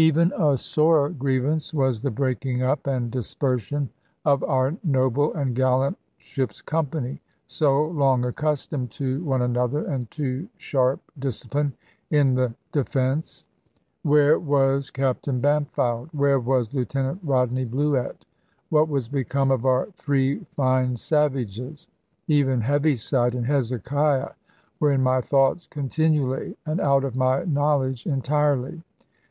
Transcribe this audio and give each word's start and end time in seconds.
Even 0.00 0.32
a 0.34 0.56
sorer 0.56 1.10
grievance 1.10 1.74
was 1.74 2.00
the 2.00 2.10
breaking 2.10 2.62
up 2.62 2.86
and 2.86 3.10
dispersion 3.10 3.90
of 4.24 4.42
our 4.44 4.74
noble 4.82 5.34
and 5.34 5.54
gallant 5.54 5.98
ship's 6.16 6.62
company, 6.62 7.20
so 7.48 7.84
long 7.88 8.24
accustomed 8.24 8.90
to 8.92 9.22
one 9.24 9.42
another 9.42 9.84
and 9.84 10.10
to 10.10 10.48
sharp 10.56 11.02
discipline 11.18 11.74
in 12.10 12.34
the 12.34 12.54
Defence. 12.72 13.44
Where 14.04 14.38
was 14.38 14.88
Captain 14.90 15.38
Bampfylde? 15.38 16.08
Where 16.14 16.40
was 16.40 16.72
Lieutenant 16.72 17.20
Rodney 17.22 17.66
Bluett? 17.66 18.24
What 18.70 18.88
was 18.88 19.10
become 19.10 19.50
of 19.50 19.66
our 19.66 19.88
three 19.98 20.46
fine 20.56 20.96
savages? 20.96 21.88
Even 22.26 22.62
Heaviside 22.62 23.34
and 23.34 23.44
Hezekiah 23.44 24.30
were 24.80 24.92
in 24.92 25.02
my 25.02 25.20
thoughts 25.20 25.66
continually, 25.66 26.56
and 26.64 26.80
out 26.80 27.04
of 27.04 27.14
my 27.14 27.44
knowledge 27.44 28.06
entirely. 28.06 28.82